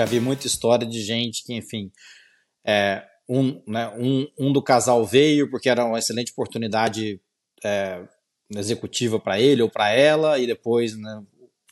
Já 0.00 0.06
vi 0.06 0.18
muita 0.18 0.46
história 0.46 0.86
de 0.86 1.02
gente 1.02 1.44
que, 1.44 1.52
enfim, 1.52 1.92
é, 2.66 3.04
um, 3.28 3.62
né, 3.66 3.86
um, 3.98 4.26
um 4.38 4.50
do 4.50 4.62
casal 4.62 5.04
veio 5.04 5.50
porque 5.50 5.68
era 5.68 5.84
uma 5.84 5.98
excelente 5.98 6.32
oportunidade 6.32 7.20
é, 7.62 8.02
executiva 8.56 9.20
para 9.20 9.38
ele 9.38 9.60
ou 9.60 9.68
para 9.68 9.90
ela, 9.92 10.38
e 10.38 10.46
depois 10.46 10.96
né, 10.96 11.22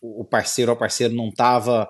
o 0.02 0.26
parceiro 0.26 0.70
ou 0.70 0.76
a 0.76 0.78
parceira 0.78 1.14
não 1.14 1.30
estava 1.30 1.88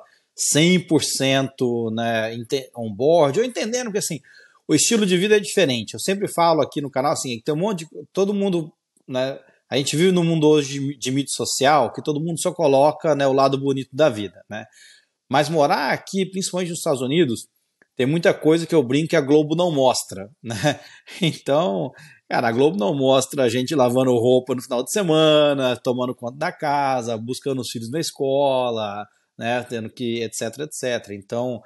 100% 0.55 1.93
né, 1.93 2.31
on 2.77 2.95
board, 2.95 3.41
ou 3.41 3.45
entendendo 3.45 3.91
que 3.91 3.99
assim, 3.99 4.21
o 4.69 4.77
estilo 4.77 5.05
de 5.05 5.17
vida 5.17 5.39
é 5.39 5.41
diferente. 5.41 5.95
Eu 5.95 6.01
sempre 6.01 6.29
falo 6.29 6.63
aqui 6.63 6.81
no 6.81 6.89
canal 6.89 7.15
assim, 7.15 7.41
tem 7.45 7.53
um 7.53 7.59
monte 7.59 7.81
de. 7.81 7.89
Todo 8.13 8.33
mundo. 8.33 8.73
Né, 9.09 9.41
a 9.69 9.77
gente 9.77 9.97
vive 9.97 10.13
num 10.13 10.23
mundo 10.23 10.47
hoje 10.47 10.79
de, 10.79 10.97
de 10.97 11.11
mídia 11.11 11.35
social 11.35 11.93
que 11.93 12.01
todo 12.01 12.21
mundo 12.21 12.41
só 12.41 12.53
coloca 12.53 13.17
né, 13.17 13.27
o 13.27 13.33
lado 13.33 13.59
bonito 13.59 13.91
da 13.93 14.09
vida. 14.09 14.41
Né? 14.49 14.65
Mas 15.29 15.49
morar 15.49 15.93
aqui, 15.93 16.25
principalmente 16.25 16.71
nos 16.71 16.79
Estados 16.79 17.03
Unidos, 17.03 17.49
tem 17.97 18.07
muita 18.07 18.33
coisa 18.33 18.67
que 18.67 18.75
eu 18.75 18.83
brinco 18.83 19.09
que 19.09 19.17
a 19.17 19.21
Globo 19.21 19.57
não 19.57 19.73
mostra. 19.73 20.31
Né? 20.43 20.81
Então, 21.21 21.91
cara, 22.29 22.49
a 22.49 22.53
Globo 22.53 22.79
não 22.79 22.95
mostra 22.95 23.43
a 23.43 23.49
gente 23.49 23.75
lavando 23.75 24.13
roupa 24.13 24.55
no 24.55 24.63
final 24.63 24.83
de 24.83 24.93
semana, 24.93 25.77
tomando 25.77 26.15
conta 26.15 26.39
da 26.39 26.53
casa, 26.53 27.17
buscando 27.19 27.61
os 27.61 27.71
filhos 27.71 27.91
na 27.91 27.99
escola, 27.99 29.05
né, 29.37 29.63
tendo 29.65 29.91
que 29.91 30.23
etc, 30.23 30.59
etc. 30.61 31.11
Então, 31.11 31.61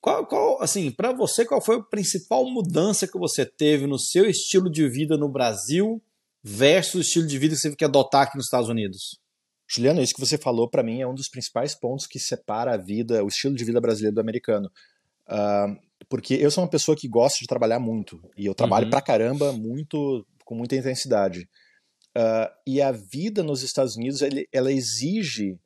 qual, 0.00 0.26
qual 0.26 0.62
assim, 0.62 0.90
para 0.90 1.12
você, 1.12 1.44
qual 1.44 1.60
foi 1.60 1.76
a 1.76 1.82
principal 1.82 2.44
mudança 2.44 3.06
que 3.06 3.18
você 3.18 3.44
teve 3.44 3.86
no 3.86 3.98
seu 3.98 4.24
estilo 4.24 4.70
de 4.70 4.88
vida 4.88 5.16
no 5.16 5.28
Brasil 5.28 6.02
versus 6.42 6.94
o 6.94 7.00
estilo 7.00 7.26
de 7.26 7.38
vida 7.38 7.54
que 7.54 7.60
você 7.60 7.68
teve 7.68 7.76
que 7.76 7.84
adotar 7.84 8.22
aqui 8.22 8.36
nos 8.36 8.46
Estados 8.46 8.68
Unidos? 8.68 9.18
Juliano, 9.68 10.00
isso 10.00 10.14
que 10.14 10.20
você 10.20 10.38
falou 10.38 10.68
para 10.68 10.82
mim 10.82 11.00
é 11.00 11.06
um 11.06 11.14
dos 11.14 11.28
principais 11.28 11.74
pontos 11.74 12.06
que 12.06 12.18
separa 12.18 12.74
a 12.74 12.76
vida, 12.76 13.24
o 13.24 13.28
estilo 13.28 13.54
de 13.54 13.64
vida 13.64 13.80
brasileiro 13.80 14.14
do 14.14 14.20
americano. 14.20 14.70
Uh, 15.28 15.76
porque 16.08 16.34
eu 16.34 16.50
sou 16.50 16.62
uma 16.62 16.70
pessoa 16.70 16.96
que 16.96 17.08
gosta 17.08 17.38
de 17.40 17.46
trabalhar 17.46 17.80
muito 17.80 18.20
e 18.36 18.46
eu 18.46 18.54
trabalho 18.54 18.84
uhum. 18.84 18.90
pra 18.90 19.00
caramba 19.00 19.52
muito 19.52 20.24
com 20.44 20.54
muita 20.54 20.76
intensidade. 20.76 21.48
Uh, 22.16 22.48
e 22.66 22.80
a 22.80 22.92
vida 22.92 23.42
nos 23.42 23.62
Estados 23.62 23.96
Unidos 23.96 24.22
ele, 24.22 24.48
ela 24.52 24.72
exige 24.72 25.58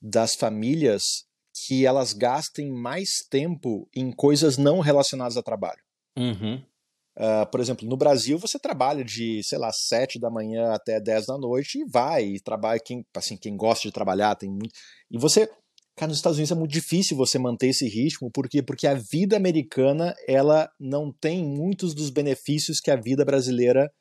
das 0.00 0.34
famílias 0.34 1.24
que 1.66 1.86
elas 1.86 2.12
gastem 2.12 2.72
mais 2.72 3.18
tempo 3.30 3.88
em 3.94 4.10
coisas 4.10 4.56
não 4.56 4.80
relacionadas 4.80 5.36
a 5.36 5.42
trabalho. 5.42 5.80
Uhum. 6.16 6.64
Uh, 7.16 7.48
por 7.50 7.60
exemplo, 7.60 7.86
no 7.86 7.96
Brasil 7.96 8.38
você 8.38 8.58
trabalha 8.58 9.04
de, 9.04 9.42
sei 9.42 9.58
lá, 9.58 9.70
7 9.70 10.18
da 10.18 10.30
manhã 10.30 10.72
até 10.72 10.98
10 10.98 11.26
da 11.26 11.36
noite 11.36 11.78
e 11.78 11.84
vai, 11.84 12.24
e 12.24 12.40
trabalha 12.40 12.80
quem, 12.80 13.04
assim, 13.14 13.36
quem 13.36 13.56
gosta 13.56 13.86
de 13.86 13.92
trabalhar, 13.92 14.34
tem 14.34 14.50
muito. 14.50 14.72
E 15.10 15.18
você, 15.18 15.46
cara, 15.94 16.08
nos 16.08 16.16
Estados 16.16 16.38
Unidos 16.38 16.52
é 16.52 16.54
muito 16.54 16.72
difícil 16.72 17.16
você 17.16 17.38
manter 17.38 17.68
esse 17.68 17.86
ritmo, 17.86 18.30
por 18.30 18.48
quê? 18.48 18.62
Porque 18.62 18.86
a 18.86 18.94
vida 18.94 19.36
americana, 19.36 20.14
ela 20.26 20.70
não 20.80 21.12
tem 21.12 21.44
muitos 21.44 21.94
dos 21.94 22.08
benefícios 22.08 22.80
que 22.80 22.90
a 22.90 22.96
vida 22.96 23.24
brasileira 23.24 23.92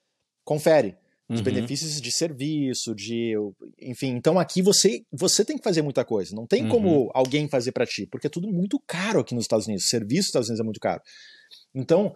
confere 0.45 0.95
os 1.31 1.39
uhum. 1.39 1.45
benefícios 1.45 2.01
de 2.01 2.11
serviço, 2.11 2.93
de, 2.93 3.33
enfim. 3.79 4.09
Então 4.09 4.37
aqui 4.37 4.61
você 4.61 5.01
você 5.11 5.45
tem 5.45 5.57
que 5.57 5.63
fazer 5.63 5.81
muita 5.81 6.03
coisa. 6.03 6.35
Não 6.35 6.45
tem 6.45 6.63
uhum. 6.63 6.69
como 6.69 7.11
alguém 7.13 7.47
fazer 7.47 7.71
para 7.71 7.85
ti, 7.85 8.05
porque 8.05 8.27
é 8.27 8.29
tudo 8.29 8.49
muito 8.49 8.77
caro 8.85 9.21
aqui 9.21 9.33
nos 9.33 9.45
Estados 9.45 9.65
Unidos. 9.65 9.85
O 9.85 9.89
serviço 9.89 10.19
nos 10.19 10.27
Estados 10.27 10.49
Unidos 10.49 10.61
é 10.61 10.65
muito 10.65 10.79
caro. 10.79 11.01
Então, 11.73 12.13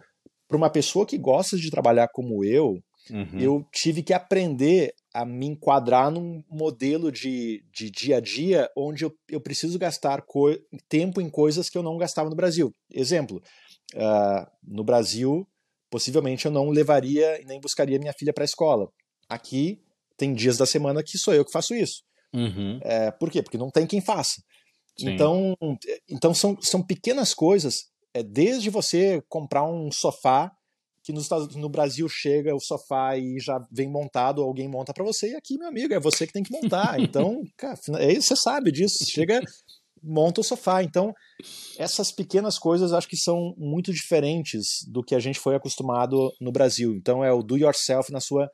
para 0.47 0.57
uma 0.57 0.69
pessoa 0.69 1.05
que 1.05 1.17
gosta 1.17 1.57
de 1.57 1.71
trabalhar 1.71 2.07
como 2.09 2.43
eu, 2.43 2.79
uhum. 3.09 3.39
eu 3.39 3.65
tive 3.71 4.03
que 4.03 4.13
aprender 4.13 4.93
a 5.13 5.25
me 5.25 5.47
enquadrar 5.47 6.11
num 6.11 6.43
modelo 6.49 7.11
de, 7.11 7.63
de 7.73 7.89
dia 7.89 8.17
a 8.17 8.19
dia 8.19 8.69
onde 8.77 9.05
eu, 9.05 9.13
eu 9.29 9.41
preciso 9.41 9.79
gastar 9.79 10.23
tempo 10.88 11.21
em 11.21 11.29
coisas 11.29 11.69
que 11.69 11.77
eu 11.77 11.83
não 11.83 11.97
gastava 11.97 12.29
no 12.29 12.35
Brasil. 12.35 12.73
Exemplo, 12.91 13.41
uh, 13.95 14.45
no 14.63 14.83
Brasil 14.83 15.47
possivelmente 15.89 16.45
eu 16.45 16.51
não 16.51 16.69
levaria 16.69 17.41
e 17.41 17.45
nem 17.45 17.59
buscaria 17.59 18.00
minha 18.00 18.13
filha 18.13 18.34
para 18.34 18.44
a 18.44 18.45
escola. 18.45 18.89
Aqui 19.29 19.79
tem 20.17 20.34
dias 20.34 20.57
da 20.57 20.66
semana 20.66 21.01
que 21.03 21.17
sou 21.17 21.34
eu 21.34 21.45
que 21.45 21.51
faço 21.51 21.73
isso. 21.73 22.03
Uhum. 22.34 22.79
É, 22.84 23.11
por 23.11 23.31
quê? 23.31 23.41
Porque 23.41 23.57
não 23.57 23.72
tem 23.72 23.88
quem 23.88 24.01
faça. 24.01 24.41
Então, 25.00 25.55
então 26.09 26.34
são, 26.34 26.57
são 26.61 26.81
pequenas 26.81 27.34
coisas, 27.34 27.89
é, 28.16 28.24
desde 28.24 28.70
você 28.70 29.22
comprar 29.28 29.64
um 29.64 29.92
sofá, 29.92 30.52
que 31.03 31.12
nos, 31.14 31.30
no 31.56 31.70
Brasil 31.70 32.08
chega 32.09 32.56
o 32.56 32.59
sofá 32.59 33.18
e 33.18 33.40
já 33.40 33.59
vem 33.72 33.92
montado, 33.92 34.42
alguém 34.42 34.68
monta 34.68 34.94
para 34.94 35.03
você, 35.03 35.31
e 35.31 35.36
aqui, 35.36 35.58
meu 35.58 35.68
amigo, 35.68 35.94
é 35.94 36.00
você 36.00 36.26
que 36.26 36.34
tem 36.34 36.42
que 36.42 36.52
montar. 36.52 36.98
Então, 37.00 37.44
cara, 37.58 37.78
é, 38.00 38.16
você 38.16 38.36
sabe 38.36 38.72
disso. 38.72 39.06
Chega, 39.06 39.42
monta 40.02 40.42
o 40.42 40.44
sofá. 40.44 40.81
Então, 40.81 41.14
essas 41.78 42.12
pequenas 42.12 42.58
coisas 42.58 42.94
acho 42.94 43.08
que 43.08 43.18
são 43.18 43.53
muito 43.58 43.94
diferentes 43.94 44.84
do 44.88 45.03
que 45.03 45.14
a 45.14 45.20
gente 45.20 45.40
foi 45.40 45.56
acostumado 45.56 46.32
no 46.42 46.52
Brasil. 46.52 46.96
Então, 46.96 47.24
é 47.24 47.32
o 47.32 47.44
do 47.44 47.58
yourself 47.58 48.12
na 48.12 48.20
sua 48.20 48.50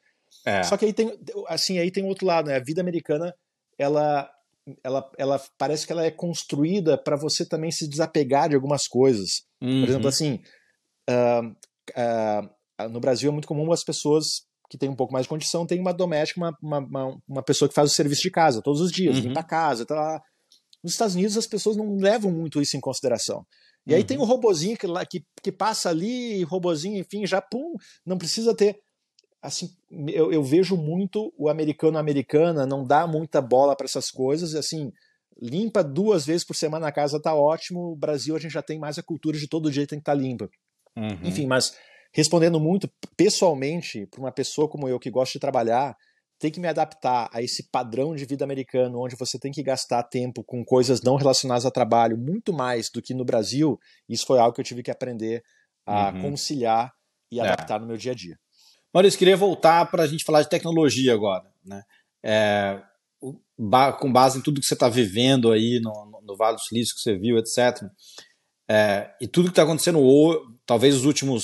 é. 0.45 0.63
Só 0.63 0.77
que 0.77 0.85
aí 0.85 0.93
tem, 0.93 1.17
assim, 1.47 1.77
aí 1.77 1.91
tem 1.91 2.03
outro 2.05 2.25
lado, 2.25 2.47
né? 2.47 2.55
A 2.55 2.63
vida 2.63 2.81
americana, 2.81 3.33
ela, 3.77 4.29
ela, 4.83 5.11
ela 5.17 5.41
parece 5.57 5.85
que 5.85 5.91
ela 5.91 6.05
é 6.05 6.11
construída 6.11 6.97
para 6.97 7.15
você 7.15 7.45
também 7.45 7.71
se 7.71 7.87
desapegar 7.87 8.49
de 8.49 8.55
algumas 8.55 8.87
coisas. 8.87 9.43
Uhum. 9.61 9.81
Por 9.81 9.89
exemplo, 9.89 10.07
assim, 10.07 10.39
uh, 11.09 11.47
uh, 11.91 12.89
no 12.89 12.99
Brasil 12.99 13.29
é 13.29 13.33
muito 13.33 13.47
comum 13.47 13.71
as 13.71 13.83
pessoas 13.83 14.45
que 14.69 14.77
têm 14.77 14.89
um 14.89 14.95
pouco 14.95 15.11
mais 15.11 15.25
de 15.25 15.29
condição 15.29 15.67
têm 15.67 15.79
uma 15.79 15.93
doméstica, 15.93 16.39
uma, 16.39 16.57
uma, 16.61 17.17
uma 17.27 17.43
pessoa 17.43 17.67
que 17.67 17.75
faz 17.75 17.91
o 17.91 17.93
serviço 17.93 18.21
de 18.21 18.31
casa 18.31 18.61
todos 18.61 18.79
os 18.79 18.91
dias, 18.91 19.17
uhum. 19.17 19.23
limpa 19.23 19.41
a 19.41 19.43
casa, 19.43 19.85
tá 19.85 19.95
lá. 19.95 20.21
Nos 20.83 20.93
Estados 20.93 21.15
Unidos 21.15 21.37
as 21.37 21.45
pessoas 21.45 21.75
não 21.75 21.97
levam 21.97 22.31
muito 22.31 22.61
isso 22.61 22.77
em 22.77 22.81
consideração. 22.81 23.45
E 23.85 23.95
aí 23.95 24.03
tem 24.03 24.17
o 24.17 24.23
robozinho 24.23 24.77
que, 24.77 24.87
que, 25.09 25.25
que 25.41 25.51
passa 25.51 25.89
ali, 25.89 26.43
robozinho, 26.43 26.99
enfim, 26.99 27.25
já 27.25 27.41
pum, 27.41 27.73
não 28.05 28.17
precisa 28.17 28.55
ter 28.55 28.79
assim, 29.41 29.69
eu, 30.07 30.31
eu 30.31 30.43
vejo 30.43 30.77
muito 30.77 31.33
o 31.35 31.49
americano-americana 31.49 32.65
não 32.65 32.85
dá 32.85 33.07
muita 33.07 33.41
bola 33.41 33.75
para 33.75 33.85
essas 33.85 34.11
coisas, 34.11 34.53
assim, 34.53 34.91
limpa 35.41 35.83
duas 35.83 36.25
vezes 36.25 36.45
por 36.45 36.55
semana 36.55 36.87
a 36.87 36.91
casa 36.91 37.19
tá 37.19 37.33
ótimo, 37.33 37.91
o 37.91 37.95
Brasil 37.95 38.35
a 38.35 38.39
gente 38.39 38.51
já 38.51 38.61
tem 38.61 38.77
mais 38.77 38.97
a 38.97 39.03
cultura 39.03 39.37
de 39.37 39.47
todo 39.47 39.71
dia 39.71 39.87
tem 39.87 39.97
que 39.97 40.03
estar 40.03 40.15
tá 40.15 40.21
limpa. 40.21 40.49
Uhum. 40.95 41.19
Enfim, 41.23 41.47
mas 41.47 41.75
respondendo 42.13 42.59
muito 42.59 42.89
pessoalmente, 43.17 44.05
para 44.05 44.19
uma 44.19 44.31
pessoa 44.31 44.69
como 44.69 44.87
eu 44.87 44.99
que 44.99 45.09
gosta 45.09 45.33
de 45.33 45.39
trabalhar, 45.39 45.95
tem 46.37 46.51
que 46.51 46.59
me 46.59 46.67
adaptar 46.67 47.29
a 47.31 47.41
esse 47.41 47.69
padrão 47.69 48.15
de 48.15 48.25
vida 48.25 48.43
americano, 48.43 48.99
onde 48.99 49.15
você 49.15 49.39
tem 49.39 49.51
que 49.51 49.61
gastar 49.61 50.03
tempo 50.03 50.43
com 50.43 50.65
coisas 50.65 51.01
não 51.01 51.15
relacionadas 51.15 51.65
a 51.65 51.71
trabalho, 51.71 52.17
muito 52.17 52.51
mais 52.51 52.89
do 52.89 53.01
que 53.01 53.13
no 53.13 53.23
Brasil, 53.23 53.79
isso 54.09 54.25
foi 54.25 54.39
algo 54.39 54.53
que 54.53 54.61
eu 54.61 54.65
tive 54.65 54.81
que 54.81 54.89
aprender 54.89 55.43
a 55.85 56.09
uhum. 56.09 56.21
conciliar 56.23 56.91
e 57.31 57.39
é. 57.39 57.43
adaptar 57.43 57.79
no 57.79 57.87
meu 57.87 57.95
dia 57.95 58.11
a 58.11 58.15
dia. 58.15 58.37
Maurício, 58.93 59.19
queria 59.19 59.37
voltar 59.37 59.89
para 59.89 60.03
a 60.03 60.07
gente 60.07 60.25
falar 60.25 60.41
de 60.41 60.49
tecnologia 60.49 61.13
agora. 61.13 61.49
Né? 61.63 61.81
É, 62.23 62.81
com 63.99 64.11
base 64.11 64.39
em 64.39 64.41
tudo 64.41 64.59
que 64.59 64.65
você 64.65 64.73
está 64.73 64.89
vivendo 64.89 65.51
aí 65.51 65.79
no, 65.79 66.21
no, 66.23 66.35
Vale 66.35 66.55
do 66.55 66.61
Silício, 66.61 66.95
que 66.95 67.01
você 67.01 67.15
viu, 67.15 67.37
etc. 67.37 67.87
É, 68.69 69.13
e 69.21 69.27
tudo 69.27 69.45
que 69.45 69.51
está 69.51 69.63
acontecendo, 69.63 69.99
ou, 69.99 70.39
talvez 70.65 70.95
os 70.95 71.05
últimos, 71.05 71.43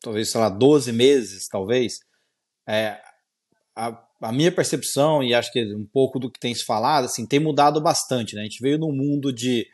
talvez, 0.00 0.30
sei 0.30 0.40
lá, 0.40 0.48
12 0.48 0.92
meses, 0.92 1.48
talvez, 1.48 1.98
é, 2.66 2.98
a, 3.76 4.02
a, 4.22 4.32
minha 4.32 4.52
percepção, 4.52 5.22
e 5.22 5.34
acho 5.34 5.52
que 5.52 5.74
um 5.74 5.86
pouco 5.86 6.18
do 6.18 6.30
que 6.30 6.40
tem 6.40 6.54
se 6.54 6.64
falado, 6.64 7.04
assim, 7.04 7.26
tem 7.26 7.40
mudado 7.40 7.80
bastante. 7.80 8.34
Né? 8.34 8.42
A 8.42 8.44
gente 8.44 8.62
veio 8.62 8.78
num 8.78 8.92
mundo 8.92 9.32
de, 9.32 9.66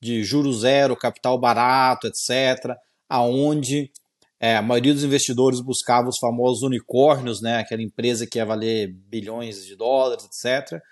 de 0.00 0.22
juros 0.22 0.60
zero, 0.60 0.96
capital 0.96 1.38
barato, 1.38 2.06
etc., 2.06 2.76
aonde 3.08 3.90
é, 4.44 4.56
a 4.56 4.60
maioria 4.60 4.92
dos 4.92 5.04
investidores 5.04 5.58
buscava 5.58 6.06
os 6.06 6.18
famosos 6.18 6.62
unicórnios, 6.62 7.40
né, 7.40 7.60
aquela 7.60 7.80
empresa 7.80 8.26
que 8.26 8.36
ia 8.36 8.44
valer 8.44 8.88
bilhões 9.08 9.64
de 9.64 9.74
dólares, 9.74 10.26
etc. 10.26 10.82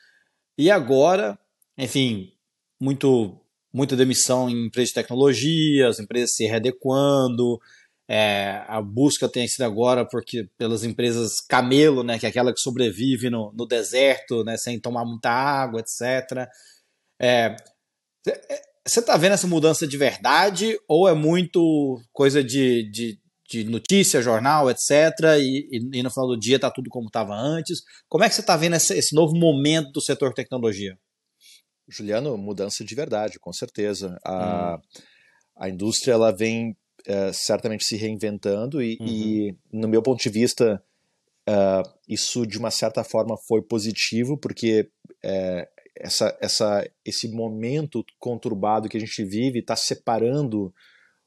E 0.57 0.71
agora, 0.71 1.39
enfim, 1.77 2.33
muito, 2.81 3.39
muita 3.71 3.95
demissão 3.95 4.49
em 4.49 4.69
empresas 4.69 4.89
de 4.89 4.95
tecnologia, 4.95 5.87
as 5.87 6.01
empresas 6.01 6.31
se 6.35 6.47
readequando, 6.47 7.61
é, 8.09 8.65
a 8.69 8.81
busca 8.81 9.29
tem 9.29 9.47
sido 9.47 9.65
agora 9.65 10.09
porque 10.11 10.49
pelas 10.57 10.83
empresas 10.83 11.33
camelo, 11.47 12.03
né, 12.03 12.19
que 12.19 12.25
é 12.25 12.31
aquela 12.31 12.55
que 12.55 12.61
sobrevive 12.61 13.29
no, 13.29 13.53
no 13.53 13.67
deserto, 13.67 14.43
né, 14.45 14.57
sem 14.57 14.81
tomar 14.81 15.05
muita 15.05 15.29
água, 15.29 15.81
etc. 15.81 16.49
É, 17.21 17.55
você 18.87 19.01
está 19.01 19.15
vendo 19.19 19.33
essa 19.33 19.47
mudança 19.47 19.87
de 19.87 19.99
verdade 19.99 20.79
ou 20.89 21.07
é 21.07 21.13
muito 21.13 22.01
coisa 22.15 22.43
de, 22.43 22.91
de, 22.91 23.22
de 23.59 23.65
notícia, 23.65 24.23
jornal, 24.23 24.71
etc. 24.71 24.91
E, 25.39 25.69
e, 25.71 25.99
e, 25.99 26.03
no 26.03 26.11
final 26.11 26.27
do 26.29 26.39
dia 26.39 26.57
está 26.57 26.71
tudo 26.71 26.89
como 26.89 27.07
estava 27.07 27.35
antes. 27.35 27.83
Como 28.09 28.25
é 28.25 28.29
que 28.29 28.35
você 28.35 28.41
está 28.41 28.57
vendo 28.57 28.77
esse, 28.77 28.97
esse, 28.97 29.15
novo 29.15 29.37
momento 29.37 29.93
do 29.93 30.01
setor 30.01 30.31
de 30.31 30.37
tecnologia? 30.37 30.99
Juliano, 31.89 32.37
mudança 32.39 32.85
de 32.85 32.95
verdade, 32.95 33.39
com 33.39 33.53
certeza. 33.53 34.19
A, 34.25 34.77
hum. 34.77 35.03
a 35.57 35.69
indústria 35.69 36.13
ela 36.13 36.33
vem 36.33 36.77
é, 37.07 37.33
certamente 37.33 37.85
se 37.85 37.97
reinventando 37.97 38.83
e, 38.83 38.97
uhum. 39.01 39.07
e, 39.07 39.59
no 39.73 39.89
meu 39.89 40.03
ponto 40.03 40.23
de 40.23 40.31
vista, 40.31 40.83
uh, 41.49 41.99
isso 42.09 42.47
de 42.47 42.59
uma 42.59 42.71
certa 42.71 43.03
forma 43.03 43.37
foi 43.49 43.61
positivo, 43.61 44.39
porque 44.39 44.89
é, 45.23 45.69
essa, 45.97 46.37
essa, 46.41 46.89
esse 47.05 47.29
momento 47.29 48.05
conturbado 48.19 48.89
que 48.89 48.97
a 48.97 49.01
gente 49.01 49.25
vive 49.25 49.61
está 49.61 49.77
separando 49.77 50.73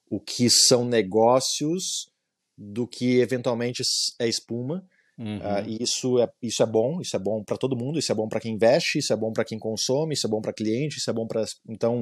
o 0.09 0.19
que 0.19 0.49
são 0.49 0.85
negócios 0.85 2.09
do 2.57 2.87
que 2.87 3.19
eventualmente 3.19 3.83
é 4.19 4.27
espuma. 4.27 4.85
Uhum. 5.17 5.37
Uh, 5.37 5.67
e 5.67 5.83
isso 5.83 6.19
é, 6.19 6.29
isso 6.41 6.61
é 6.61 6.65
bom, 6.65 6.99
isso 6.99 7.15
é 7.15 7.19
bom 7.19 7.41
para 7.43 7.57
todo 7.57 7.77
mundo, 7.77 7.97
isso 7.97 8.11
é 8.11 8.15
bom 8.15 8.27
para 8.27 8.39
quem 8.39 8.55
investe, 8.55 8.99
isso 8.99 9.13
é 9.13 9.15
bom 9.15 9.31
para 9.31 9.45
quem 9.45 9.57
consome, 9.57 10.13
isso 10.13 10.27
é 10.27 10.29
bom 10.29 10.41
para 10.41 10.53
cliente, 10.53 10.97
isso 10.97 11.09
é 11.09 11.13
bom 11.13 11.25
para. 11.25 11.45
Então, 11.69 12.01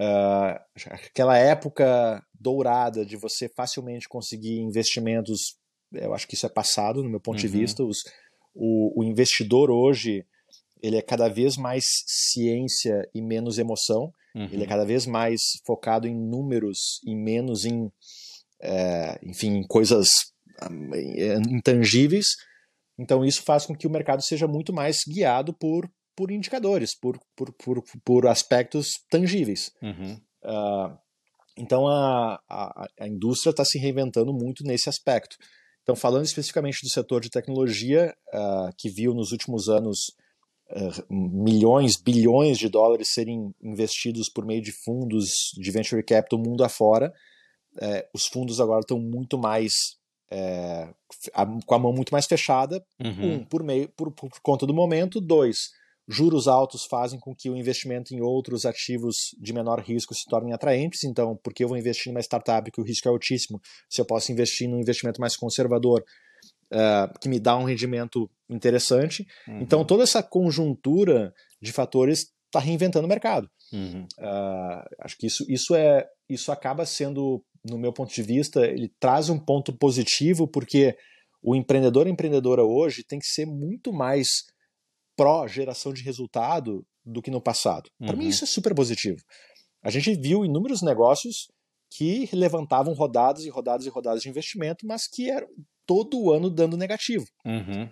uh, 0.00 0.58
aquela 0.86 1.36
época 1.36 2.22
dourada 2.32 3.04
de 3.04 3.16
você 3.16 3.48
facilmente 3.48 4.08
conseguir 4.08 4.58
investimentos, 4.58 5.56
eu 5.92 6.14
acho 6.14 6.26
que 6.26 6.34
isso 6.34 6.46
é 6.46 6.48
passado, 6.48 7.02
no 7.02 7.10
meu 7.10 7.20
ponto 7.20 7.36
uhum. 7.36 7.42
de 7.42 7.48
vista. 7.48 7.84
Os, 7.84 7.98
o, 8.54 9.00
o 9.00 9.04
investidor 9.04 9.70
hoje 9.70 10.24
ele 10.82 10.96
é 10.96 11.02
cada 11.02 11.28
vez 11.28 11.56
mais 11.56 11.84
ciência 12.06 13.08
e 13.14 13.20
menos 13.20 13.58
emoção. 13.58 14.12
Uhum. 14.34 14.44
Ele 14.44 14.56
é 14.56 14.60
uhum. 14.60 14.66
cada 14.66 14.84
vez 14.84 15.06
mais 15.06 15.40
focado 15.66 16.06
em 16.06 16.14
números 16.14 17.00
e 17.04 17.14
menos 17.14 17.64
em, 17.64 17.90
é, 18.62 19.18
enfim, 19.22 19.62
coisas 19.68 20.08
é, 21.16 21.34
intangíveis. 21.48 22.26
Então 22.98 23.24
isso 23.24 23.42
faz 23.42 23.66
com 23.66 23.74
que 23.74 23.86
o 23.86 23.90
mercado 23.90 24.22
seja 24.22 24.46
muito 24.46 24.72
mais 24.72 24.98
guiado 25.08 25.54
por, 25.54 25.90
por 26.14 26.30
indicadores, 26.30 26.90
por, 26.98 27.18
por, 27.36 27.52
por, 27.52 27.82
por 28.04 28.26
aspectos 28.26 28.88
tangíveis. 29.10 29.70
Uhum. 29.82 30.20
Uh, 30.44 30.98
então 31.56 31.86
a, 31.88 32.40
a, 32.48 32.86
a 33.00 33.08
indústria 33.08 33.50
está 33.50 33.64
se 33.64 33.78
reinventando 33.78 34.32
muito 34.32 34.64
nesse 34.64 34.88
aspecto. 34.88 35.36
Então, 35.82 35.96
falando 35.96 36.24
especificamente 36.24 36.82
do 36.82 36.90
setor 36.90 37.20
de 37.20 37.30
tecnologia, 37.30 38.14
uh, 38.32 38.70
que 38.78 38.88
viu 38.88 39.14
nos 39.14 39.32
últimos 39.32 39.68
anos 39.68 39.98
uh, 40.70 41.12
milhões, 41.12 41.94
bilhões 41.96 42.58
de 42.58 42.68
dólares 42.68 43.08
serem 43.12 43.50
investidos 43.62 44.28
por 44.28 44.44
meio 44.44 44.62
de 44.62 44.72
fundos 44.84 45.28
de 45.56 45.70
venture 45.70 46.02
capital 46.04 46.38
mundo 46.38 46.62
afora, 46.62 47.12
uh, 47.82 48.08
os 48.14 48.26
fundos 48.26 48.60
agora 48.60 48.80
estão 48.80 48.98
muito 48.98 49.38
mais 49.38 49.98
é, 50.30 50.88
com 51.66 51.74
a 51.74 51.78
mão 51.78 51.92
muito 51.92 52.10
mais 52.10 52.26
fechada, 52.26 52.84
uhum. 53.02 53.34
um, 53.34 53.44
por, 53.44 53.62
meio, 53.62 53.88
por, 53.96 54.12
por, 54.12 54.30
conta 54.42 54.64
do 54.64 54.72
momento, 54.72 55.20
dois, 55.20 55.70
juros 56.08 56.46
altos 56.46 56.84
fazem 56.84 57.18
com 57.18 57.34
que 57.34 57.50
o 57.50 57.56
investimento 57.56 58.14
em 58.14 58.20
outros 58.20 58.64
ativos 58.64 59.34
de 59.38 59.52
menor 59.52 59.80
risco 59.80 60.14
se 60.14 60.24
tornem 60.26 60.52
atraentes, 60.52 61.04
então, 61.04 61.36
porque 61.42 61.64
eu 61.64 61.68
vou 61.68 61.76
investir 61.76 62.12
numa 62.12 62.20
startup 62.20 62.70
que 62.70 62.80
o 62.80 62.84
risco 62.84 63.08
é 63.08 63.10
altíssimo, 63.10 63.60
se 63.88 64.00
eu 64.00 64.04
posso 64.04 64.30
investir 64.30 64.68
num 64.68 64.80
investimento 64.80 65.20
mais 65.20 65.36
conservador, 65.36 66.04
uh, 66.72 67.18
que 67.20 67.28
me 67.28 67.40
dá 67.40 67.56
um 67.56 67.64
rendimento 67.64 68.30
interessante. 68.48 69.26
Uhum. 69.48 69.60
Então, 69.60 69.84
toda 69.84 70.02
essa 70.02 70.22
conjuntura 70.22 71.34
de 71.60 71.72
fatores 71.72 72.32
está 72.50 72.58
reinventando 72.58 73.06
o 73.06 73.08
mercado. 73.08 73.48
Uhum. 73.72 74.02
Uh, 74.18 74.84
acho 75.00 75.16
que 75.16 75.26
isso, 75.26 75.44
isso, 75.48 75.74
é, 75.74 76.06
isso 76.28 76.50
acaba 76.50 76.84
sendo 76.84 77.42
no 77.64 77.78
meu 77.78 77.92
ponto 77.92 78.12
de 78.12 78.22
vista, 78.22 78.66
ele 78.66 78.90
traz 78.98 79.28
um 79.28 79.38
ponto 79.38 79.72
positivo, 79.76 80.48
porque 80.48 80.96
o 81.42 81.54
empreendedor 81.54 82.06
e 82.06 82.10
empreendedora 82.10 82.64
hoje 82.64 83.04
tem 83.04 83.18
que 83.18 83.26
ser 83.26 83.46
muito 83.46 83.92
mais 83.92 84.28
pró-geração 85.16 85.92
de 85.92 86.02
resultado 86.02 86.84
do 87.04 87.20
que 87.20 87.30
no 87.30 87.40
passado. 87.40 87.90
Uhum. 88.00 88.06
Para 88.06 88.16
mim, 88.16 88.28
isso 88.28 88.44
é 88.44 88.46
super 88.46 88.74
positivo. 88.74 89.18
A 89.82 89.90
gente 89.90 90.14
viu 90.14 90.44
inúmeros 90.44 90.82
negócios 90.82 91.48
que 91.92 92.28
levantavam 92.32 92.94
rodadas 92.94 93.44
e 93.44 93.50
rodadas 93.50 93.86
e 93.86 93.90
rodadas 93.90 94.22
de 94.22 94.28
investimento, 94.28 94.86
mas 94.86 95.06
que 95.06 95.30
eram 95.30 95.48
todo 95.86 96.32
ano 96.32 96.48
dando 96.48 96.76
negativo. 96.76 97.24
Uhum. 97.44 97.88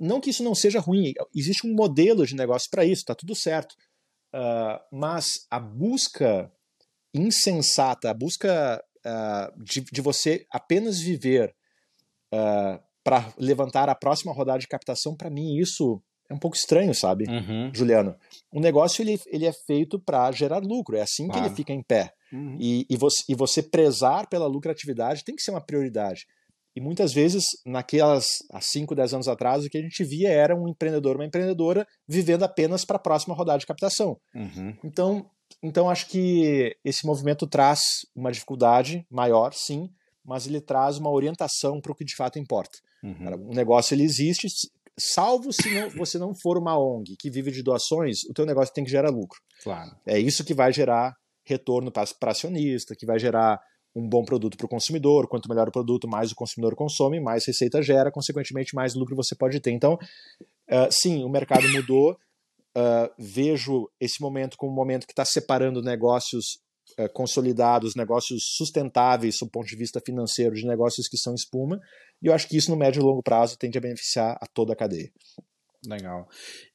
Não 0.00 0.20
que 0.20 0.30
isso 0.30 0.42
não 0.42 0.54
seja 0.54 0.80
ruim, 0.80 1.12
existe 1.34 1.66
um 1.66 1.74
modelo 1.74 2.26
de 2.26 2.34
negócio 2.34 2.68
para 2.70 2.84
isso, 2.84 3.02
está 3.02 3.14
tudo 3.14 3.34
certo. 3.34 3.74
Uh, 4.34 4.80
mas 4.90 5.46
a 5.48 5.60
busca 5.60 6.50
insensata, 7.14 8.10
a 8.10 8.14
busca 8.14 8.82
uh, 9.06 9.62
de, 9.62 9.80
de, 9.80 10.00
você 10.00 10.44
apenas 10.50 10.98
viver 10.98 11.54
uh, 12.32 12.36
ah, 12.36 12.80
para 13.04 13.32
levantar 13.38 13.88
a 13.88 13.94
próxima 13.94 14.32
rodada 14.32 14.58
de 14.58 14.66
captação, 14.66 15.16
para 15.16 15.30
mim 15.30 15.56
isso 15.56 16.02
é 16.28 16.34
um 16.34 16.38
pouco 16.38 16.56
estranho, 16.56 16.92
sabe, 16.92 17.26
uhum. 17.28 17.70
Juliano? 17.72 18.16
O 18.50 18.58
negócio 18.58 19.02
ele, 19.02 19.20
ele 19.26 19.46
é 19.46 19.52
feito 19.52 20.00
para 20.00 20.32
gerar 20.32 20.58
lucro, 20.58 20.96
é 20.96 21.02
assim 21.02 21.28
claro. 21.28 21.42
que 21.42 21.48
ele 21.48 21.54
fica 21.54 21.72
em 21.72 21.82
pé. 21.82 22.12
Uhum. 22.32 22.56
E, 22.58 22.84
e, 22.90 22.96
você, 22.96 23.22
e 23.28 23.36
você 23.36 23.62
prezar 23.62 24.26
pela 24.26 24.48
lucratividade 24.48 25.22
tem 25.22 25.36
que 25.36 25.42
ser 25.42 25.52
uma 25.52 25.64
prioridade. 25.64 26.26
E 26.76 26.80
muitas 26.80 27.12
vezes, 27.12 27.44
naquelas 27.64 28.26
há 28.50 28.60
5, 28.60 28.94
10 28.94 29.14
anos 29.14 29.28
atrás, 29.28 29.64
o 29.64 29.68
que 29.68 29.78
a 29.78 29.82
gente 29.82 30.02
via 30.02 30.30
era 30.30 30.56
um 30.56 30.68
empreendedor, 30.68 31.16
uma 31.16 31.24
empreendedora 31.24 31.86
vivendo 32.06 32.42
apenas 32.42 32.84
para 32.84 32.96
a 32.96 33.00
próxima 33.00 33.34
rodada 33.34 33.58
de 33.58 33.66
captação. 33.66 34.18
Uhum. 34.34 34.76
Então, 34.82 35.30
então, 35.62 35.88
acho 35.88 36.08
que 36.08 36.76
esse 36.84 37.06
movimento 37.06 37.46
traz 37.46 37.80
uma 38.14 38.32
dificuldade 38.32 39.06
maior, 39.10 39.52
sim, 39.54 39.88
mas 40.24 40.46
ele 40.46 40.60
traz 40.60 40.98
uma 40.98 41.10
orientação 41.10 41.80
para 41.80 41.92
o 41.92 41.94
que 41.94 42.04
de 42.04 42.16
fato 42.16 42.38
importa. 42.38 42.78
Uhum. 43.02 43.50
O 43.50 43.54
negócio 43.54 43.94
ele 43.94 44.02
existe, 44.02 44.48
salvo 44.98 45.52
se 45.52 45.72
não, 45.72 45.90
você 45.90 46.18
não 46.18 46.34
for 46.34 46.58
uma 46.58 46.78
ONG 46.78 47.16
que 47.18 47.30
vive 47.30 47.50
de 47.50 47.62
doações, 47.62 48.24
o 48.28 48.32
teu 48.32 48.46
negócio 48.46 48.74
tem 48.74 48.84
que 48.84 48.90
gerar 48.90 49.10
lucro. 49.10 49.40
Claro. 49.62 49.94
É 50.06 50.18
isso 50.18 50.44
que 50.44 50.54
vai 50.54 50.72
gerar 50.72 51.14
retorno 51.44 51.92
para 51.92 52.30
acionista, 52.30 52.94
que 52.96 53.06
vai 53.06 53.18
gerar 53.18 53.60
um 53.94 54.08
bom 54.08 54.24
produto 54.24 54.56
para 54.56 54.66
o 54.66 54.68
consumidor. 54.68 55.28
Quanto 55.28 55.48
melhor 55.48 55.68
o 55.68 55.72
produto, 55.72 56.08
mais 56.08 56.32
o 56.32 56.34
consumidor 56.34 56.74
consome, 56.74 57.20
mais 57.20 57.46
receita 57.46 57.80
gera, 57.82 58.10
consequentemente, 58.10 58.74
mais 58.74 58.94
lucro 58.94 59.14
você 59.14 59.34
pode 59.34 59.60
ter. 59.60 59.70
Então, 59.70 59.94
uh, 59.94 60.88
sim, 60.90 61.22
o 61.24 61.28
mercado 61.28 61.68
mudou, 61.70 62.16
Uh, 62.76 63.06
vejo 63.16 63.88
esse 64.00 64.20
momento 64.20 64.56
como 64.56 64.72
um 64.72 64.74
momento 64.74 65.06
que 65.06 65.12
está 65.12 65.24
separando 65.24 65.80
negócios 65.80 66.58
uh, 66.98 67.08
consolidados, 67.12 67.94
negócios 67.94 68.42
sustentáveis 68.56 69.36
do 69.40 69.48
ponto 69.48 69.68
de 69.68 69.76
vista 69.76 70.02
financeiro 70.04 70.56
de 70.56 70.66
negócios 70.66 71.06
que 71.06 71.16
são 71.16 71.34
espuma, 71.34 71.80
e 72.20 72.26
eu 72.26 72.34
acho 72.34 72.48
que 72.48 72.56
isso 72.56 72.72
no 72.72 72.76
médio 72.76 73.00
e 73.00 73.04
longo 73.04 73.22
prazo 73.22 73.56
tende 73.56 73.78
a 73.78 73.80
beneficiar 73.80 74.36
a 74.40 74.46
toda 74.52 74.72
a 74.72 74.76
cadeia. 74.76 75.08
Legal. 75.86 76.26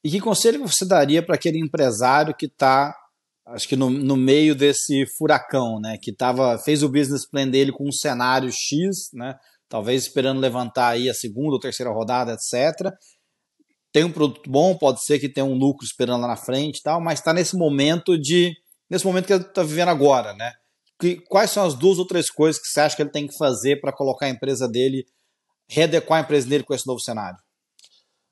E 0.02 0.10
que 0.10 0.22
conselho 0.22 0.66
você 0.66 0.86
daria 0.86 1.22
para 1.22 1.36
aquele 1.36 1.60
empresário 1.60 2.34
que 2.34 2.46
está, 2.46 2.96
acho 3.54 3.68
que 3.68 3.76
no, 3.76 3.90
no 3.90 4.16
meio 4.16 4.56
desse 4.56 5.06
furacão, 5.18 5.80
né? 5.80 5.98
Que 6.02 6.14
tava, 6.14 6.58
fez 6.58 6.84
o 6.84 6.90
business 6.90 7.30
plan 7.30 7.48
dele 7.48 7.72
com 7.72 7.88
um 7.88 7.92
cenário 7.92 8.50
X, 8.52 9.10
né? 9.14 9.36
Talvez 9.68 10.04
esperando 10.04 10.40
levantar 10.40 10.90
aí 10.90 11.10
a 11.10 11.14
segunda 11.14 11.54
ou 11.54 11.60
terceira 11.60 11.92
rodada, 11.92 12.34
etc 12.34 12.92
tem 13.92 14.04
um 14.04 14.12
produto 14.12 14.50
bom, 14.50 14.78
pode 14.78 15.04
ser 15.04 15.20
que 15.20 15.30
tenha 15.30 15.46
um 15.46 15.58
lucro 15.58 15.86
esperando 15.86 16.22
lá 16.22 16.28
na 16.28 16.36
frente 16.36 16.80
e 16.80 16.84
tal, 16.84 17.02
mas 17.02 17.20
está 17.20 17.34
nesse 17.34 17.56
momento 17.58 18.18
de. 18.18 18.54
nesse 18.90 19.06
momento 19.06 19.26
que 19.26 19.34
ele 19.34 19.44
está 19.44 19.64
vivendo 19.64 19.90
agora, 19.90 20.34
né? 20.34 20.54
Que, 21.00 21.16
quais 21.28 21.52
são 21.52 21.66
as 21.66 21.74
duas 21.74 21.98
ou 21.98 22.06
três 22.06 22.30
coisas 22.30 22.62
que 22.62 22.68
você 22.68 22.82
acha 22.82 22.96
que 22.96 23.02
ele 23.02 23.12
tem 23.12 23.28
que 23.28 23.38
fazer 23.38 23.80
para 23.80 23.94
colocar 23.94 24.26
a 24.26 24.30
empresa 24.30 24.68
dele, 24.68 25.06
readequar 25.68 26.20
a 26.20 26.24
empresa 26.24 26.48
dele 26.48 26.64
com 26.64 26.74
esse 26.74 26.86
novo 26.86 27.00
cenário? 27.00 27.40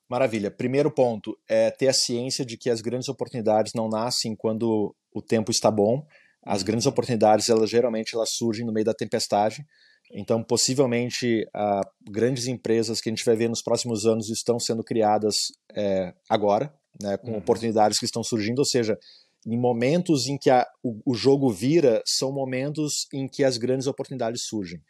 Maravilha. 0.09 0.51
Primeiro 0.51 0.91
ponto 0.91 1.37
é 1.49 1.71
ter 1.71 1.87
a 1.87 1.93
ciência 1.93 2.45
de 2.45 2.57
que 2.57 2.69
as 2.69 2.81
grandes 2.81 3.09
oportunidades 3.09 3.73
não 3.75 3.89
nascem 3.89 4.35
quando 4.35 4.95
o 5.17 5.21
tempo 5.21 5.51
está 5.51 5.71
bom. 5.71 6.05
As 6.43 6.63
grandes 6.63 6.85
oportunidades, 6.85 7.49
elas 7.49 7.69
geralmente 7.69 8.15
elas 8.15 8.29
surgem 8.31 8.65
no 8.65 8.71
meio 8.71 8.85
da 8.85 8.93
tempestade. 8.93 9.65
Então, 10.13 10.41
possivelmente, 10.41 11.43
uh, 11.55 11.81
grandes 12.09 12.47
empresas 12.47 13.01
que 13.01 13.09
a 13.09 13.11
gente 13.11 13.25
vai 13.25 13.35
ver 13.35 13.49
nos 13.49 13.61
próximos 13.61 14.05
anos 14.05 14.29
estão 14.29 14.57
sendo 14.57 14.83
criadas 14.83 15.35
é, 15.75 16.13
agora, 16.29 16.73
né, 17.01 17.17
com 17.17 17.31
uhum. 17.31 17.37
oportunidades 17.37 17.99
que 17.99 18.05
estão 18.05 18.23
surgindo, 18.23 18.59
ou 18.59 18.65
seja, 18.65 18.97
em 19.45 19.59
momentos 19.59 20.27
em 20.27 20.37
que 20.37 20.49
a, 20.49 20.65
o, 20.81 21.01
o, 21.05 21.13
jogo 21.13 21.51
vira, 21.51 22.01
são 22.05 22.31
momentos 22.31 23.05
em 23.13 23.27
que 23.27 23.43
as 23.43 23.57
grandes 23.57 23.87
oportunidades 23.87 24.43
surgem. 24.45 24.81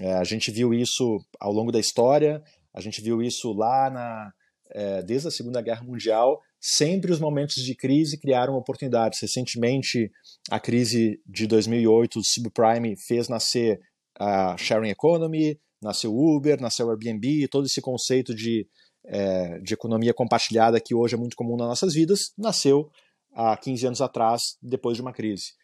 É, 0.00 0.12
a 0.14 0.24
gente 0.24 0.50
viu 0.50 0.72
isso 0.72 1.18
ao 1.40 1.52
longo 1.52 1.72
da 1.72 1.80
história, 1.80 2.42
a 2.72 2.80
gente 2.80 3.00
viu 3.02 3.20
isso 3.20 3.52
lá 3.52 3.90
na, 3.90 4.32
é, 4.70 5.02
desde 5.02 5.28
a 5.28 5.30
Segunda 5.30 5.60
Guerra 5.60 5.82
Mundial, 5.82 6.40
sempre 6.62 7.10
os 7.10 7.18
momentos 7.18 7.56
de 7.56 7.74
crise 7.74 8.16
criaram 8.16 8.54
oportunidades. 8.54 9.20
Recentemente, 9.20 10.12
a 10.48 10.60
crise 10.60 11.20
de 11.26 11.48
2008, 11.48 12.20
o 12.20 12.24
subprime, 12.24 12.96
fez 12.96 13.28
nascer 13.28 13.80
a 14.16 14.56
sharing 14.56 14.90
economy, 14.90 15.58
nasceu 15.82 16.16
Uber, 16.16 16.60
nasceu 16.60 16.88
Airbnb, 16.88 17.48
todo 17.48 17.66
esse 17.66 17.80
conceito 17.80 18.32
de, 18.32 18.68
é, 19.06 19.58
de 19.58 19.74
economia 19.74 20.14
compartilhada 20.14 20.80
que 20.80 20.94
hoje 20.94 21.16
é 21.16 21.18
muito 21.18 21.34
comum 21.34 21.56
nas 21.56 21.66
nossas 21.66 21.94
vidas, 21.94 22.32
nasceu 22.38 22.88
há 23.34 23.56
15 23.56 23.86
anos 23.88 24.00
atrás, 24.00 24.56
depois 24.62 24.96
de 24.96 25.02
uma 25.02 25.12
crise. 25.12 25.54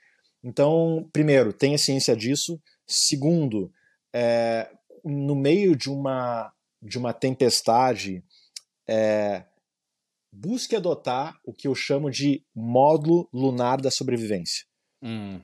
Então, 0.43 1.09
primeiro, 1.13 1.53
tenha 1.53 1.79
ciência 1.79 2.17
disso. 2.17 2.61
Segundo, 2.87 3.71
é, 4.13 4.69
no 5.05 5.37
meio 5.37 5.77
de 5.77 5.91
uma, 5.91 6.53
de 6.83 6.99
uma 6.99 7.13
tempestade, 7.13 8.25
é, 8.89 9.45
busque 10.33 10.77
adotar 10.77 11.39
o 11.45 11.53
que 11.53 11.69
eu 11.69 11.75
chamo 11.75 12.11
de 12.11 12.45
módulo 12.55 13.29
lunar 13.33 13.81
da 13.81 13.91
sobrevivência. 13.91 14.65
Hum 15.03 15.41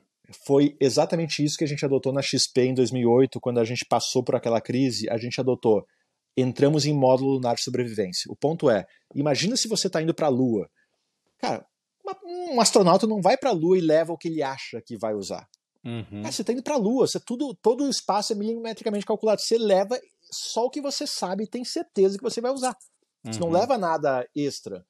foi 0.47 0.77
exatamente 0.81 1.45
isso 1.45 1.57
que 1.57 1.65
a 1.65 1.67
gente 1.67 1.85
adotou 1.85 2.13
na 2.13 2.23
XP 2.23 2.63
em 2.63 2.75
2008, 2.75 3.41
quando 3.41 3.61
a 3.61 3.65
gente 3.65 3.85
passou 3.85 4.23
por 4.23 4.35
aquela 4.35 4.61
crise, 4.61 5.09
a 5.11 5.19
gente 5.19 5.41
adotou. 5.41 5.85
Entramos 6.37 6.87
em 6.87 6.95
módulo 6.95 7.33
lunar 7.35 7.55
de 7.55 7.63
sobrevivência. 7.63 8.31
O 8.31 8.37
ponto 8.37 8.71
é, 8.71 8.87
imagina 9.15 9.57
se 9.57 9.69
você 9.69 9.87
está 9.87 10.01
indo 10.01 10.15
para 10.15 10.27
a 10.27 10.31
Lua. 10.31 10.69
Cara, 11.39 11.65
um 12.25 12.61
astronauta 12.61 13.07
não 13.07 13.21
vai 13.21 13.37
para 13.37 13.51
a 13.51 13.53
Lua 13.53 13.79
e 13.79 13.81
leva 13.81 14.13
o 14.13 14.19
que 14.19 14.29
ele 14.29 14.43
acha 14.43 14.81
que 14.81 14.97
vai 14.97 15.15
usar. 15.15 15.47
Uhum. 15.85 16.23
você 16.23 16.41
está 16.41 16.51
indo 16.51 16.63
para 16.63 16.75
a 16.75 16.79
Lua, 16.79 17.07
você, 17.07 17.21
tudo, 17.21 17.55
todo 17.61 17.85
o 17.85 17.91
espaço 17.91 18.33
é 18.33 18.37
milimetricamente 18.37 19.05
calculado. 19.05 19.43
Você 19.43 19.59
leva 19.59 20.01
só 20.31 20.65
o 20.65 20.71
que 20.71 20.81
você 20.81 21.07
sabe 21.07 21.45
e 21.45 21.49
tem 21.49 21.65
certeza 21.65 22.17
que 22.17 22.25
você 22.25 22.41
vai 22.41 22.51
usar. 22.51 22.75
Você 23.25 23.41
uhum. 23.41 23.47
não 23.47 23.59
leva 23.59 23.79
nada 23.79 24.29
extra. 24.35 24.85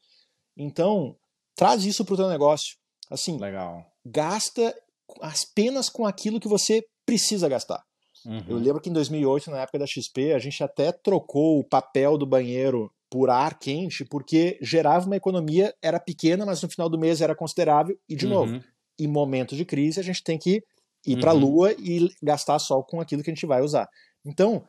Então, 0.57 1.17
traz 1.55 1.85
isso 1.85 2.05
para 2.05 2.15
o 2.15 2.17
teu 2.17 2.29
negócio. 2.29 2.77
Assim, 3.11 3.39
Legal. 3.39 3.85
gasta 4.05 4.75
apenas 5.21 5.89
com 5.89 6.07
aquilo 6.07 6.41
que 6.41 6.49
você 6.49 6.85
precisa 7.05 7.49
gastar. 7.49 7.83
Uhum. 8.25 8.45
Eu 8.49 8.57
lembro 8.57 8.81
que 8.81 8.89
em 8.89 8.93
2008, 8.93 9.51
na 9.51 9.61
época 9.61 9.79
da 9.79 9.87
XP, 9.87 10.33
a 10.33 10.39
gente 10.39 10.63
até 10.63 10.91
trocou 10.91 11.59
o 11.59 11.65
papel 11.65 12.17
do 12.17 12.27
banheiro 12.27 12.91
por 13.11 13.31
ar 13.31 13.59
quente, 13.59 14.05
porque 14.05 14.59
gerava 14.61 15.07
uma 15.07 15.17
economia, 15.17 15.75
era 15.83 16.01
pequena, 16.01 16.45
mas 16.45 16.63
no 16.63 16.69
final 16.69 16.89
do 16.89 16.99
mês 16.99 17.21
era 17.21 17.35
considerável. 17.35 17.97
E, 18.09 18.17
de 18.17 18.27
uhum. 18.27 18.33
novo, 18.33 18.65
em 18.99 19.07
momentos 19.07 19.57
de 19.57 19.65
crise, 19.65 20.01
a 20.01 20.03
gente 20.03 20.23
tem 20.23 20.39
que 20.39 20.63
ir 21.07 21.21
para 21.21 21.33
a 21.33 21.35
uhum. 21.35 21.41
Lua 21.41 21.73
e 21.73 22.09
gastar 22.23 22.59
só 22.59 22.83
com 22.83 23.01
aquilo 23.01 23.23
que 23.23 23.31
a 23.31 23.35
gente 23.35 23.47
vai 23.47 23.63
usar. 23.63 23.89
Então, 24.25 24.65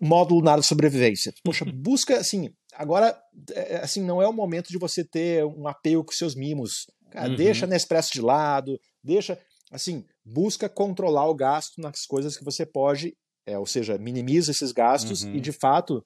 módulo 0.00 0.40
lunar 0.40 0.60
de 0.60 0.66
sobrevivência. 0.66 1.32
Poxa, 1.44 1.64
busca 1.64 2.18
assim. 2.18 2.50
Agora, 2.74 3.18
é, 3.52 3.76
assim, 3.76 4.02
não 4.02 4.20
é 4.20 4.28
o 4.28 4.32
momento 4.32 4.68
de 4.68 4.78
você 4.78 5.04
ter 5.04 5.44
um 5.44 5.66
apego 5.66 6.04
com 6.04 6.12
seus 6.12 6.34
mimos. 6.34 6.86
Cara, 7.10 7.30
uhum. 7.30 7.36
Deixa 7.36 7.64
a 7.64 7.68
Nespresso 7.68 8.12
de 8.12 8.20
lado, 8.20 8.78
deixa. 9.02 9.38
Assim, 9.70 10.04
busca 10.24 10.68
controlar 10.68 11.28
o 11.28 11.34
gasto 11.34 11.80
nas 11.80 12.04
coisas 12.06 12.36
que 12.36 12.44
você 12.44 12.64
pode, 12.64 13.16
é, 13.46 13.58
ou 13.58 13.66
seja, 13.66 13.98
minimiza 13.98 14.50
esses 14.50 14.72
gastos 14.72 15.22
uhum. 15.22 15.34
e, 15.34 15.40
de 15.40 15.52
fato, 15.52 16.02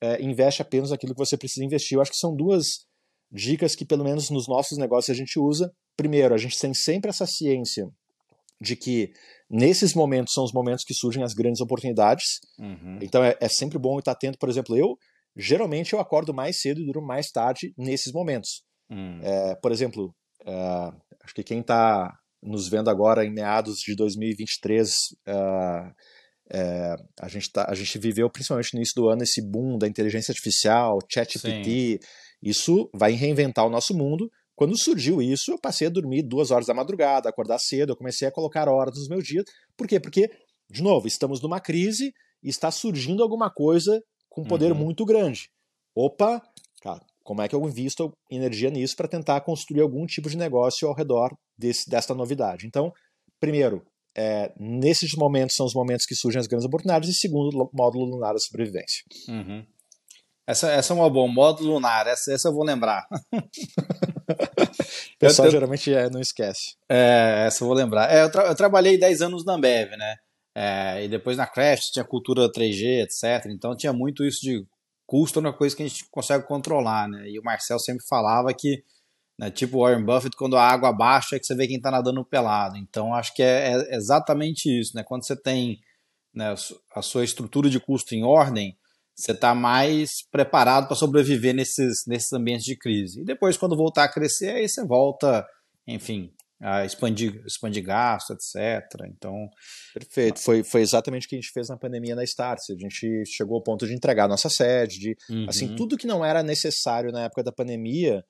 é, 0.00 0.22
investe 0.22 0.62
apenas 0.62 0.90
naquilo 0.90 1.14
que 1.14 1.24
você 1.24 1.36
precisa 1.36 1.64
investir. 1.64 1.96
Eu 1.96 2.02
acho 2.02 2.10
que 2.10 2.16
são 2.16 2.34
duas 2.34 2.86
dicas 3.30 3.74
que, 3.74 3.84
pelo 3.84 4.04
menos 4.04 4.30
nos 4.30 4.48
nossos 4.48 4.78
negócios, 4.78 5.14
a 5.14 5.18
gente 5.18 5.38
usa. 5.38 5.72
Primeiro, 5.96 6.34
a 6.34 6.38
gente 6.38 6.58
tem 6.58 6.74
sempre 6.74 7.10
essa 7.10 7.26
ciência 7.26 7.88
de 8.64 8.74
que 8.74 9.12
nesses 9.48 9.94
momentos 9.94 10.32
são 10.32 10.42
os 10.42 10.52
momentos 10.52 10.84
que 10.84 10.94
surgem 10.94 11.22
as 11.22 11.34
grandes 11.34 11.60
oportunidades. 11.60 12.40
Uhum. 12.58 12.98
Então 13.00 13.22
é, 13.22 13.36
é, 13.40 13.48
sempre 13.48 13.78
bom 13.78 13.98
estar 13.98 14.12
atento. 14.12 14.38
Por 14.38 14.48
exemplo, 14.48 14.76
eu 14.76 14.96
geralmente 15.36 15.92
eu 15.92 16.00
acordo 16.00 16.32
mais 16.32 16.60
cedo 16.60 16.80
e 16.80 16.86
durmo 16.86 17.06
mais 17.06 17.30
tarde 17.30 17.72
nesses 17.76 18.12
momentos. 18.12 18.64
Uhum. 18.90 19.20
É, 19.22 19.54
por 19.56 19.70
exemplo, 19.70 20.14
é, 20.44 20.92
acho 21.22 21.34
que 21.34 21.44
quem 21.44 21.60
está 21.60 22.12
nos 22.42 22.68
vendo 22.68 22.90
agora 22.90 23.24
em 23.24 23.32
meados 23.32 23.76
de 23.76 23.94
2023, 23.96 24.90
uh, 25.28 25.90
é, 26.52 26.94
a, 27.18 27.26
gente 27.26 27.50
tá, 27.50 27.66
a 27.68 27.74
gente 27.74 27.98
viveu 27.98 28.28
principalmente 28.28 28.74
no 28.74 28.80
início 28.80 28.94
do 28.96 29.08
ano 29.08 29.22
esse 29.22 29.40
boom 29.40 29.78
da 29.78 29.88
inteligência 29.88 30.30
artificial, 30.30 30.98
ChatGPT. 31.10 32.00
Isso 32.42 32.90
vai 32.94 33.12
reinventar 33.12 33.66
o 33.66 33.70
nosso 33.70 33.96
mundo 33.96 34.30
quando 34.54 34.78
surgiu 34.78 35.20
isso, 35.20 35.50
eu 35.52 35.58
passei 35.58 35.88
a 35.88 35.90
dormir 35.90 36.22
duas 36.22 36.50
horas 36.50 36.66
da 36.66 36.74
madrugada, 36.74 37.28
acordar 37.28 37.58
cedo, 37.58 37.92
eu 37.92 37.96
comecei 37.96 38.28
a 38.28 38.32
colocar 38.32 38.68
horas 38.68 38.96
nos 38.96 39.08
meus 39.08 39.24
dias. 39.24 39.44
Por 39.76 39.88
quê? 39.88 39.98
Porque, 39.98 40.30
de 40.70 40.82
novo, 40.82 41.08
estamos 41.08 41.40
numa 41.40 41.60
crise 41.60 42.12
e 42.42 42.48
está 42.48 42.70
surgindo 42.70 43.22
alguma 43.22 43.50
coisa 43.50 44.00
com 44.28 44.44
poder 44.44 44.72
uhum. 44.72 44.78
muito 44.78 45.04
grande. 45.04 45.48
Opa, 45.94 46.40
cara, 46.80 47.00
como 47.24 47.42
é 47.42 47.48
que 47.48 47.54
eu 47.54 47.66
invisto 47.66 48.12
energia 48.30 48.70
nisso 48.70 48.96
para 48.96 49.08
tentar 49.08 49.40
construir 49.40 49.80
algum 49.80 50.06
tipo 50.06 50.28
de 50.28 50.36
negócio 50.36 50.86
ao 50.86 50.94
redor 50.94 51.36
desse, 51.58 51.88
desta 51.88 52.14
novidade? 52.14 52.66
Então, 52.66 52.92
primeiro, 53.40 53.84
é, 54.16 54.52
nesses 54.58 55.14
momentos 55.14 55.56
são 55.56 55.66
os 55.66 55.74
momentos 55.74 56.06
que 56.06 56.14
surgem 56.14 56.38
as 56.38 56.46
grandes 56.46 56.66
oportunidades, 56.66 57.08
e 57.08 57.14
segundo, 57.14 57.68
módulo 57.72 58.04
lunar 58.04 58.34
da 58.34 58.38
sobrevivência. 58.38 59.02
Uhum. 59.28 59.66
Essa, 60.46 60.70
essa 60.70 60.92
é 60.92 60.96
uma 60.96 61.10
boa, 61.10 61.26
módulo 61.26 61.74
lunar, 61.74 62.06
essa, 62.06 62.32
essa 62.32 62.48
eu 62.48 62.52
vou 62.52 62.64
lembrar. 62.64 63.04
o 65.24 65.28
pessoal 65.28 65.48
eu, 65.48 65.52
geralmente 65.52 65.92
é, 65.92 66.10
não 66.10 66.20
esquece. 66.20 66.76
É, 66.88 67.44
essa 67.46 67.62
eu 67.62 67.68
vou 67.68 67.76
lembrar. 67.76 68.12
É, 68.12 68.22
eu, 68.22 68.30
tra 68.30 68.46
eu, 68.46 68.54
trabalhei 68.54 68.98
10 68.98 69.22
anos 69.22 69.44
na 69.44 69.54
Ambev, 69.54 69.90
né? 69.96 70.16
É, 70.56 71.04
e 71.04 71.08
depois 71.08 71.36
na 71.36 71.46
Craft 71.46 71.92
tinha 71.92 72.04
cultura 72.04 72.50
3G, 72.50 73.02
etc. 73.02 73.46
Então 73.50 73.76
tinha 73.76 73.92
muito 73.92 74.24
isso 74.24 74.40
de 74.40 74.64
custo, 75.06 75.38
é 75.38 75.42
uma 75.42 75.52
coisa 75.52 75.76
que 75.76 75.82
a 75.82 75.88
gente 75.88 76.04
consegue 76.10 76.46
controlar, 76.46 77.08
né? 77.08 77.28
E 77.28 77.38
o 77.38 77.42
Marcel 77.42 77.78
sempre 77.78 78.04
falava 78.08 78.52
que, 78.54 78.82
né, 79.38 79.50
tipo 79.50 79.80
Warren 79.80 80.04
Buffett, 80.04 80.36
quando 80.36 80.56
a 80.56 80.62
água 80.62 80.92
baixa 80.92 81.36
é 81.36 81.38
que 81.38 81.46
você 81.46 81.54
vê 81.54 81.66
quem 81.66 81.76
está 81.76 81.90
nadando 81.90 82.24
pelado. 82.24 82.76
Então 82.76 83.14
acho 83.14 83.34
que 83.34 83.42
é, 83.42 83.72
é, 83.72 83.96
exatamente 83.96 84.68
isso, 84.68 84.96
né? 84.96 85.02
Quando 85.02 85.26
você 85.26 85.36
tem 85.36 85.80
né, 86.34 86.54
a 86.94 87.02
sua 87.02 87.24
estrutura 87.24 87.68
de 87.68 87.80
custo 87.80 88.14
em 88.14 88.24
ordem, 88.24 88.76
você 89.14 89.32
está 89.32 89.54
mais 89.54 90.22
preparado 90.30 90.86
para 90.86 90.96
sobreviver 90.96 91.54
nesses, 91.54 92.04
nesses 92.06 92.32
ambientes 92.32 92.64
de 92.64 92.76
crise. 92.76 93.20
E 93.20 93.24
depois, 93.24 93.56
quando 93.56 93.76
voltar 93.76 94.04
a 94.04 94.12
crescer, 94.12 94.50
aí 94.50 94.68
você 94.68 94.84
volta, 94.84 95.46
enfim, 95.86 96.32
a 96.60 96.84
expandir, 96.84 97.42
expandir 97.46 97.84
gasto, 97.84 98.32
etc. 98.32 98.82
Então. 99.06 99.48
Perfeito. 99.92 100.40
Foi, 100.40 100.64
foi 100.64 100.80
exatamente 100.80 101.26
o 101.26 101.28
que 101.28 101.36
a 101.36 101.40
gente 101.40 101.52
fez 101.52 101.68
na 101.68 101.76
pandemia 101.76 102.14
na 102.14 102.24
Starts. 102.24 102.70
A 102.70 102.74
gente 102.74 103.24
chegou 103.26 103.56
ao 103.56 103.62
ponto 103.62 103.86
de 103.86 103.94
entregar 103.94 104.24
a 104.24 104.28
nossa 104.28 104.48
sede, 104.48 104.98
de 104.98 105.16
uhum. 105.30 105.46
assim, 105.48 105.76
tudo 105.76 105.96
que 105.96 106.06
não 106.06 106.24
era 106.24 106.42
necessário 106.42 107.12
na 107.12 107.24
época 107.24 107.42
da 107.42 107.52
pandemia, 107.52 108.24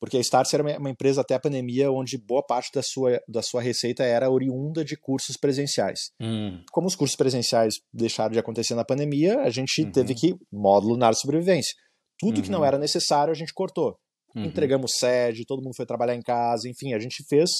porque 0.00 0.16
a 0.16 0.20
Starts 0.20 0.52
era 0.52 0.78
uma 0.78 0.90
empresa 0.90 1.20
até 1.20 1.34
a 1.34 1.40
pandemia 1.40 1.90
onde 1.90 2.18
boa 2.18 2.44
parte 2.44 2.70
da 2.74 2.82
sua, 2.82 3.20
da 3.28 3.42
sua 3.42 3.62
receita 3.62 4.02
era 4.02 4.30
oriunda 4.30 4.84
de 4.84 4.96
cursos 4.96 5.36
presenciais. 5.36 6.10
Hum. 6.20 6.62
Como 6.72 6.86
os 6.86 6.94
cursos 6.96 7.16
presenciais 7.16 7.74
deixaram 7.92 8.32
de 8.32 8.38
acontecer 8.38 8.74
na 8.74 8.84
pandemia, 8.84 9.40
a 9.40 9.50
gente 9.50 9.82
uhum. 9.82 9.90
teve 9.90 10.14
que 10.14 10.34
módulo 10.52 10.96
na 10.96 11.12
sobrevivência. 11.12 11.74
Tudo 12.18 12.36
uhum. 12.36 12.42
que 12.42 12.50
não 12.50 12.60
uhum. 12.60 12.64
era 12.64 12.78
necessário 12.78 13.32
a 13.32 13.36
gente 13.36 13.52
cortou. 13.54 13.96
Uhum. 14.34 14.44
Entregamos 14.44 14.96
sede, 14.98 15.46
todo 15.46 15.62
mundo 15.62 15.76
foi 15.76 15.86
trabalhar 15.86 16.14
em 16.14 16.22
casa, 16.22 16.68
enfim, 16.68 16.92
a 16.92 16.98
gente 16.98 17.24
fez 17.28 17.50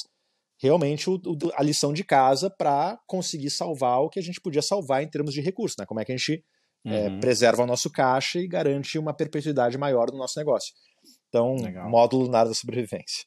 realmente 0.60 1.08
o, 1.08 1.14
o, 1.14 1.36
a 1.54 1.62
lição 1.62 1.92
de 1.92 2.04
casa 2.04 2.50
para 2.50 2.98
conseguir 3.06 3.50
salvar 3.50 4.00
o 4.00 4.08
que 4.08 4.18
a 4.18 4.22
gente 4.22 4.40
podia 4.40 4.62
salvar 4.62 5.02
em 5.02 5.08
termos 5.08 5.32
de 5.32 5.40
recursos, 5.40 5.76
né? 5.78 5.84
Como 5.86 6.00
é 6.00 6.04
que 6.04 6.12
a 6.12 6.16
gente 6.16 6.44
é, 6.86 7.18
preserva 7.18 7.62
o 7.62 7.66
nosso 7.66 7.90
caixa 7.90 8.38
e 8.38 8.46
garante 8.46 8.98
uma 8.98 9.14
perpetuidade 9.14 9.78
maior 9.78 10.10
do 10.10 10.18
nosso 10.18 10.38
negócio. 10.38 10.74
Então, 11.34 11.56
Legal. 11.56 11.90
módulo 11.90 12.30
nada 12.30 12.50
da 12.50 12.54
sobrevivência. 12.54 13.24